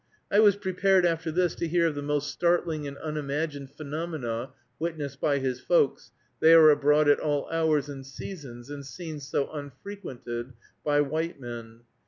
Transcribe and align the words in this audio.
I 0.31 0.39
was 0.39 0.55
prepared 0.55 1.05
after 1.05 1.31
this 1.31 1.53
to 1.53 1.67
hear 1.67 1.85
of 1.85 1.93
the 1.93 2.01
most 2.01 2.31
startling 2.31 2.87
and 2.87 2.97
unimagined 2.97 3.69
phenomena, 3.69 4.49
witnessed 4.79 5.21
by 5.21 5.37
"his 5.37 5.59
folks;" 5.59 6.09
they 6.39 6.55
are 6.55 6.71
abroad 6.71 7.07
at 7.07 7.19
all 7.19 7.47
hours 7.51 7.87
and 7.87 8.03
seasons 8.03 8.71
in 8.71 8.81
scenes 8.81 9.27
so 9.27 9.47
unfrequented 9.51 10.53
by 10.83 11.01
white 11.01 11.39
men. 11.39 11.81